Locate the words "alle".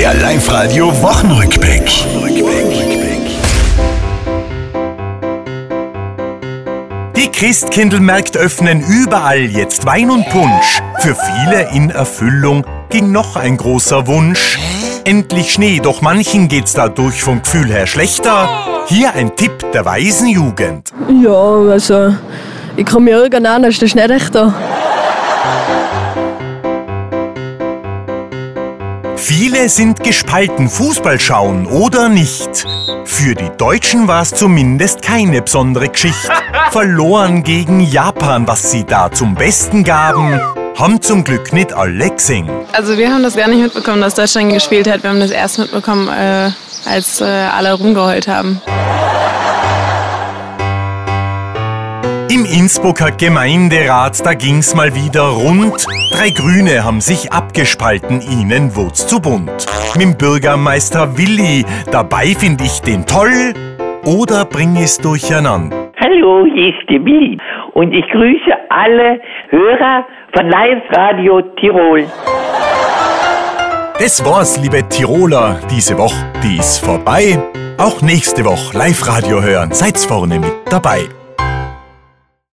41.72-42.10, 47.24-47.74, 68.68-69.20